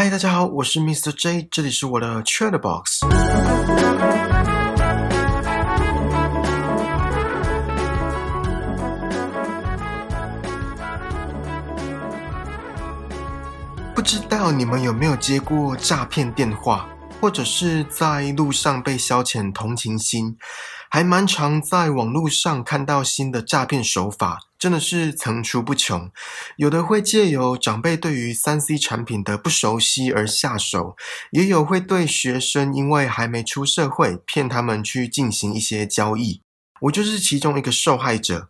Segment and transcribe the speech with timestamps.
[0.00, 1.10] 嗨，大家好，我是 Mr.
[1.10, 3.00] J，这里是我的 Chat Box。
[13.92, 16.88] 不知道你们有没有接过诈骗电话，
[17.20, 20.36] 或者是在路上被消遣同情心，
[20.88, 26.10] 还蛮常在网络上看到新的诈骗手法，真的是层出不穷。
[26.56, 30.96] 有的会借由长辈对于三 C 产品的不熟悉而下手，
[31.30, 36.42] 也有会对学生因为还没出社会骗他们去进行一些交易。
[36.82, 38.48] 我就是其中一个受害者，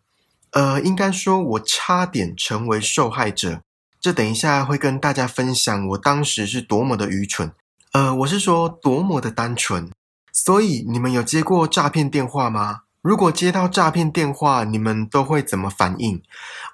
[0.52, 3.62] 呃，应该说我差点成为受害者。
[4.00, 7.52] 这等一下会跟大家分享我当时是多么的愚蠢，
[7.92, 9.90] 呃，我是说多么的单纯。
[10.32, 12.82] 所以你们有接过诈骗电话吗？
[13.00, 16.22] 如果接到诈骗电话，你们都会怎么反应？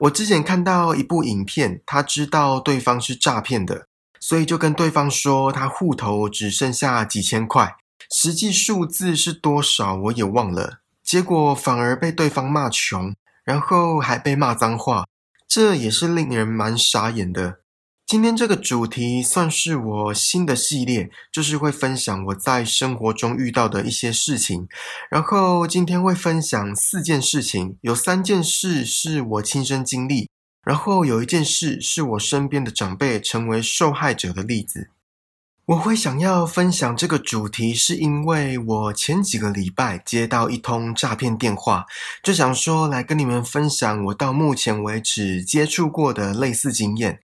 [0.00, 3.86] 我之前看到一部影片，他知道对方是诈骗的，
[4.18, 7.76] 所以就跟对方说他户头只剩下几千块，
[8.10, 10.78] 实际数字是多少我也忘了。
[11.02, 15.04] 结果反而被对方骂穷，然后还被骂脏话。
[15.46, 17.58] 这也是令人蛮傻眼的。
[18.06, 24.68] 今天这个主题算是我新的系列，就是会分享我在生活中遇到的一些事情。
[25.10, 30.28] 然后今天会分享四件事情，有三件事是我亲身经历，
[30.62, 34.90] 然后有一件事是我身边的长辈成为受害者的例子。
[35.64, 41.86] 我会想要分享这个主题，是因为我前几个礼拜接到一通诈骗电话，
[42.22, 47.20] 就想说来跟你们分享我到目前为止接触过的类似经验。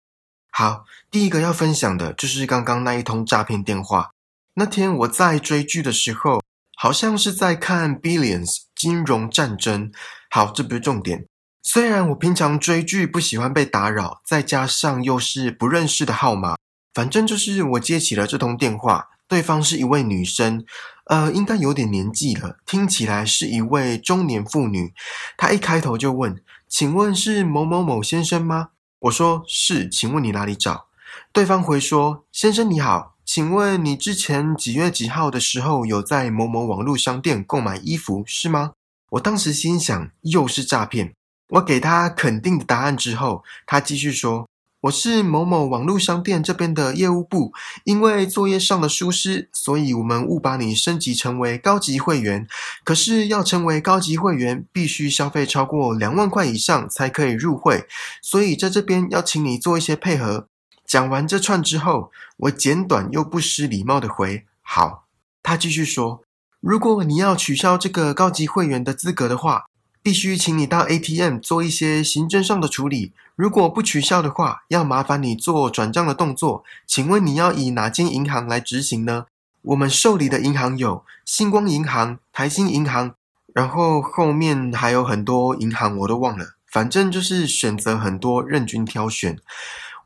[0.50, 4.10] 好，第一个要分享的就是刚刚那一通诈骗电话。
[4.54, 6.42] 那天我在追剧的时候，
[6.76, 9.92] 好像是在看《Billions》金融战争。
[10.28, 11.26] 好，这不是重点。
[11.62, 16.56] 虽然我平常追剧不喜欢被打扰，再加上又是不认识的号码。
[16.92, 20.64] 反正就是我接起了这通电话，对方是一位女生，
[21.06, 24.92] 呃，应该有点年纪了，听起来是一位中年妇女。
[25.36, 30.86] 她一开头就问：“请问是某某某先生吗？”我说：“是，请问你哪里找？”
[31.33, 38.72] 对方回说：“先生你好，请问你之前几月几号的时候有在某某网络商店购买衣服是吗？”
[39.12, 41.14] 我当时心想又是诈骗，
[41.48, 44.49] 我给他肯定的答案之后，他继续说。
[44.83, 47.52] 我是某某网络商店这边的业务部，
[47.85, 52.46] 因为作业上的疏失，所以我们误把你升级成为高级会员。
[52.83, 57.86] 可是要成为高级会员，必须消费超过两万块以上才可以入会，
[58.23, 60.46] 所以在这边要请你做一些配合。
[60.86, 65.05] 讲完这串之后，我简短又不失礼貌的回：好。
[65.42, 66.23] 他继续说：
[66.61, 69.67] 如果你要取消这个高级会员的资格的话。
[70.02, 73.12] 必须请你到 ATM 做一些行政上的处理。
[73.36, 76.64] 如果不取消的话，要麻烦你做转账的动作。
[76.86, 79.27] 请问你要以哪间银行来执行呢？
[79.62, 83.14] 我们受理的银行有星光银行、台新银行，
[83.55, 86.55] 然后后面还有很多银行我都忘了。
[86.70, 89.39] 反正就是选择很多，任君挑选。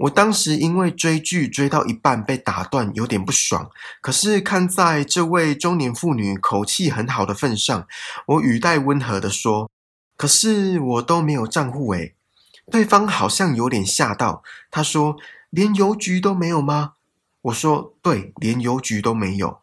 [0.00, 3.70] 我当时因为追剧追到一半被打断，有点不爽。
[4.00, 7.86] 可是看在这位中年妇女口气很好的份上，
[8.26, 9.70] 我语带温和的说。
[10.16, 12.14] 可是我都没有账户诶，
[12.70, 14.42] 对方好像有点吓到。
[14.70, 15.16] 他说
[15.50, 16.92] ：“连邮局都没有吗？”
[17.42, 19.58] 我说：“对，连邮局都没有。”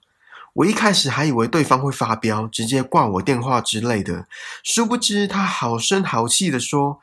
[0.56, 4.28] 我一开始还以为对方会发飙，直接挂我电话之类的。
[4.64, 7.00] 殊不知他好声好气的说：“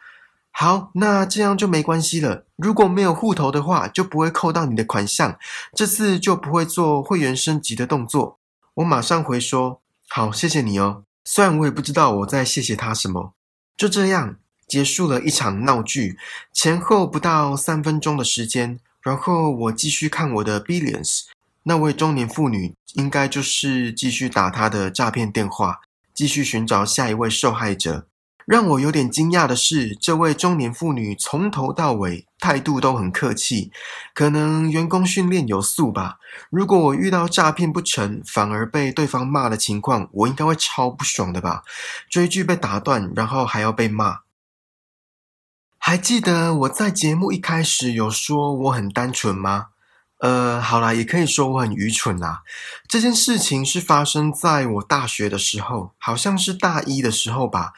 [0.53, 2.45] 好，那这样就没关系了。
[2.57, 5.39] 如果没有户头的话，就不会扣到你的款项，
[5.73, 8.39] 这次就不会做会员升级的动作。”
[8.75, 13.33] 我马上回说：“好，谢谢你哦。”虽然我也不知道我在谢谢他什么。
[13.79, 16.19] 就这样结束了一场闹剧，
[16.53, 21.23] 前后不到三分钟的时间，然后我继续看我的 Billions，
[21.63, 25.79] 那位中年妇女应该就是继续打她的诈骗电话，
[26.13, 28.08] 继续寻找下一位受害者。
[28.49, 33.71] 让我有点惊讶的是，这位中年妇女从头到尾态度都很客气，
[34.15, 36.17] 可能员工训练有素吧。
[36.49, 41.63] 如果我遇到诈骗不成，反而被对方骂的情况，我应该会超不爽的吧？
[42.09, 44.21] 追剧被打断，然后还要被骂。
[45.77, 49.67] 还记得我在节目一开始有说我很单纯吗？
[50.19, 52.43] 呃，好啦，也可以说我很愚蠢啦。
[52.89, 57.73] 这件事情是发生在我大学的时候，好像是大一的时候吧。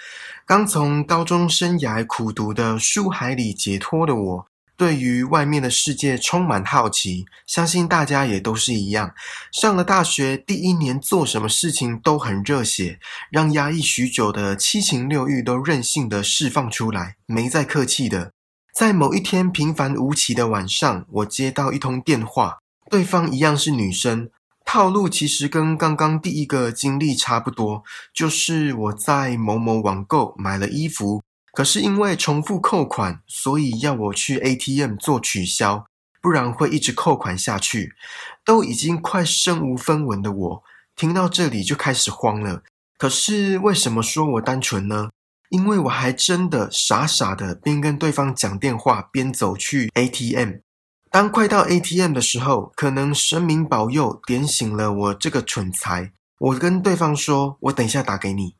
[0.47, 7.27] 刚从高中生涯苦读的书海里解脱的我，对于外面的世界充满好奇。
[7.47, 9.13] 相信大家也都是一样。
[9.53, 12.99] 上了大学第一年，做什么事情都很热血，
[13.31, 18.33] 让压抑许久的七情六欲都任性的释放出来，没再客气的。
[18.73, 22.59] 在某一天平凡无奇的晚上，我接到一通电话，
[22.89, 24.31] 对方一样是女生，
[24.65, 27.83] 套路其实跟刚刚第一个经历差不多，
[28.15, 31.23] 就是我在某某网购买了衣服，
[31.53, 35.85] 可是因为重复扣款，所以要我去 ATM 做取消，
[36.23, 37.95] 不然会一直扣款下去。
[38.45, 40.63] 都已经快身无分文的我，
[40.97, 42.63] 听到这里就开始慌了。
[42.97, 45.11] 可是为什么说我单纯呢？
[45.51, 50.61] 因为我还真的傻傻的边跟对方讲电话，边走去 ATM。
[51.11, 56.13] 当快到 ATM 的时候，可能神明保佑点醒了我这个蠢材。
[56.39, 58.55] 我跟对方说：“我等一下打给你。”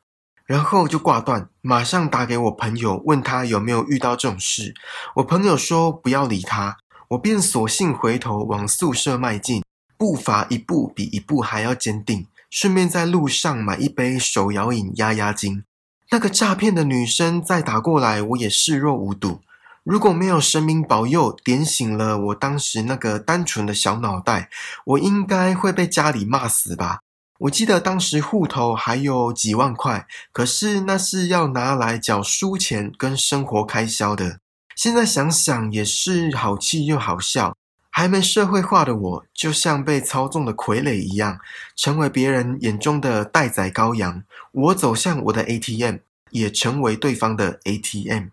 [0.45, 4.73] 然后就挂断，马上打给我朋友，问他有没有遇到这种事。
[5.15, 6.77] 我朋友说不要理他，
[7.11, 9.63] 我便索性回头往宿舍迈进，
[9.97, 15.63] 步伐一步比一步还要坚定，顺便在路上买一杯手摇饮压压惊。
[16.13, 19.39] 那个诈骗的女生再打过来，我也视若无睹。
[19.85, 24.49] 如果没有神明保佑，点醒了我当时那个单纯的小脑袋，
[24.83, 26.99] 我应该会被家里骂死吧。
[27.39, 34.39] 我记得当时户头还有几万块，可是那是要拿来缴书钱跟生活开销的。
[34.75, 37.55] 现在想想也是好气又好笑。
[37.91, 41.39] 还没社会化的我，就像被操纵的傀儡一样，
[41.75, 44.23] 成为别人眼中的待宰羔羊。
[44.51, 45.97] 我走向我的 ATM，
[46.31, 48.29] 也成为对方的 ATM。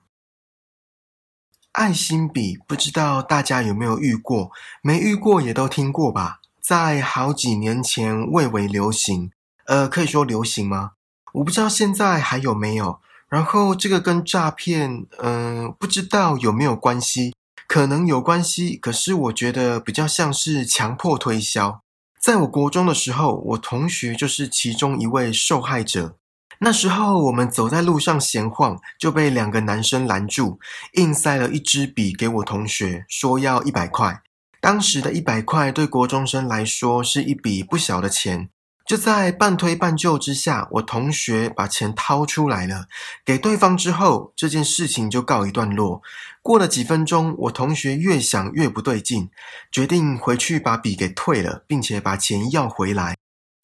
[1.72, 4.50] 爱心笔不知道大家有没有遇过？
[4.82, 6.40] 没遇过也都听过吧？
[6.60, 9.32] 在好几年前蔚为流行，
[9.66, 10.92] 呃，可以说流行吗？
[11.34, 13.00] 我不知道现在还有没有。
[13.28, 17.34] 然后这个跟诈骗，嗯，不知道有没有关系？
[17.68, 21.82] 可能有关系，可是我觉得比较像是强迫推销。
[22.18, 26.16] 在我国中的时候，我同学就是其中一位受害者。
[26.60, 30.58] 那时候我们走在路上闲晃，就被两个男生拦住，
[30.94, 34.22] 硬塞了一支笔给我同学，说要一百块。
[34.60, 38.48] 当时的一百块对国中生来说是一笔不小的钱。
[38.88, 42.86] 就在半推半就之下，我同学把钱掏出来了，
[43.22, 46.00] 给对方之后，这件事情就告一段落。
[46.40, 49.28] 过了几分钟，我同学越想越不对劲，
[49.70, 53.14] 决定回去把笔给退了，并且把钱要回来。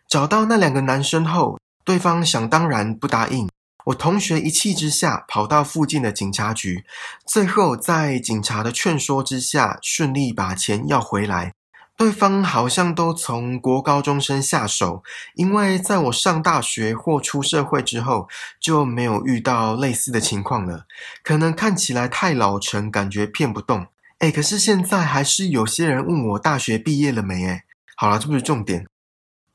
[0.06, 1.58] 找到那两个男生后。
[1.86, 3.46] 对方想当然不答应，
[3.84, 6.82] 我同学一气之下跑到附近的警察局，
[7.26, 11.52] 最后在警察的劝说之下，顺利把钱要回来。
[11.96, 15.05] 对方好像都从国高中生下手，
[15.35, 18.29] 因为在我上大学或出社会之后，
[18.61, 20.87] 就没有遇到类似的情况了。
[21.23, 23.87] 可能看起来太老成，感觉骗不动。
[24.19, 27.46] 哎，可是现在还是有些人问我大学毕业了没？
[27.46, 27.64] 哎，
[27.96, 28.87] 好了，这不是重点。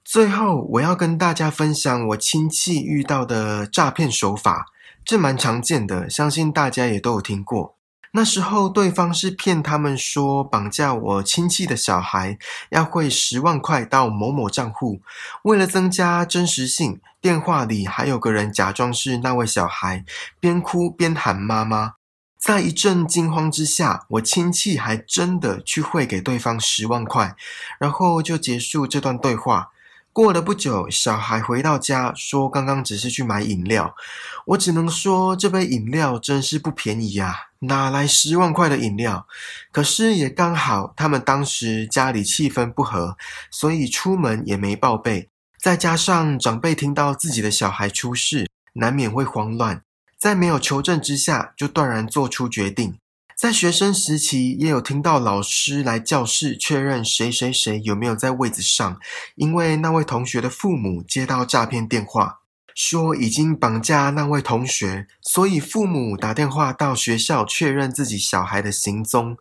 [0.05, 4.67] 最后，我要跟大家分享我亲戚遇到的诈骗手法，
[5.03, 7.78] 这蛮常见的，相信大家也都有听过。
[8.11, 12.39] 那时候，对方是骗他们说绑架我亲戚的小孩，
[12.69, 15.01] 要汇十万块到某某账户。
[15.43, 20.03] 为了增加真实性，电话里还有个人假装是那位小孩，
[20.39, 21.93] 边哭边喊妈妈。
[22.39, 27.35] 在一阵惊慌之下，我亲戚还真的去汇给对方十万块，
[27.77, 29.69] 然后就结束这段对话。
[30.11, 33.95] 过了不久，小孩回到家说：“刚刚只是去买饮料。”
[34.47, 39.27] 我只能说，这杯饮料真是不便宜呀，哪来十万块的饮料？
[39.71, 43.15] 可是也刚好，他们当时家里气氛不和，
[43.51, 45.29] 所以出门也没报备。
[45.57, 49.83] 再加上长辈听到自己的小孩出事，难免会慌乱，
[50.17, 52.97] 在没有求证之下，就断然做出决定。
[53.39, 58.99] 在学生时期，也有听到老师来教室确认谁谁谁有没有在位子上，
[59.35, 62.41] 因为那位同学的父母接到诈骗电话，
[62.75, 69.37] 说已经绑架那位同学，所以父母打电话到学校确认自己小孩的行踪。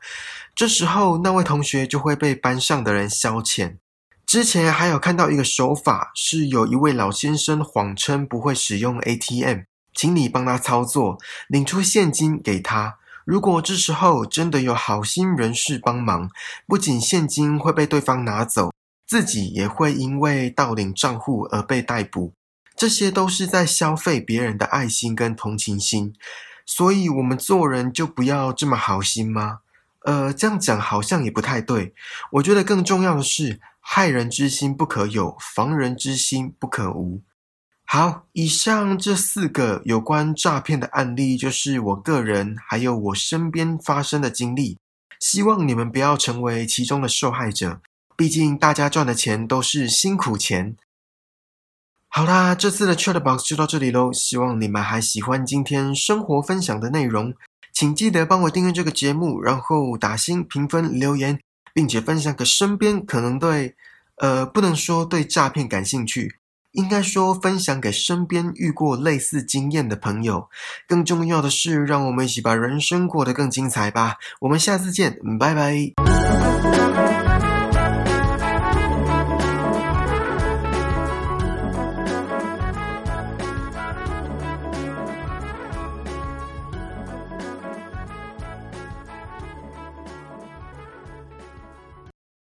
[0.54, 3.78] 这时候，那位同学就会被班上的人消遣。
[4.24, 9.62] 之前还有看到一个手法，是有一位老先生谎称不会使用 ATM，
[9.92, 12.98] 请你帮他操作，领出现金给他。
[13.28, 16.30] 如果这时候真的有好心人士帮忙，
[16.66, 18.72] 不仅现金会被对方拿走，
[19.06, 22.32] 自己也会因为盗领账户而被逮捕。
[22.74, 26.14] 这些都是在消费别人的爱心跟同情心。
[26.64, 29.58] 所以，我们做人就不要这么好心吗？
[30.04, 31.92] 呃，这样讲好像也不太对。
[32.32, 37.20] 我觉得更重要的是，害人之心不可有，防人之心不可无。
[37.90, 44.76] 好，以上这四个有关诈骗的案例，就是我个人还有我身边发生的经历。
[45.18, 47.80] 希望你们不要成为其中的受害者，
[48.14, 50.76] 毕竟大家赚的钱都是辛苦钱。
[52.08, 54.12] 好啦，这次的 Chat Box 就到这里喽。
[54.12, 57.34] 希望你们还喜欢今天生活分享的内容，
[57.72, 61.40] 请记得帮我订阅这个节目，然后打星评分留言。
[61.74, 63.76] 并且分享给身边可能对，
[64.16, 66.36] 呃，不能说对诈骗感兴趣，
[66.78, 70.48] 应该说分享给身边遇过类似经验的朋友。
[70.86, 74.14] 更重要的是，让我们一起把人生过得更精彩吧。
[74.40, 77.07] 我们下次见，拜拜。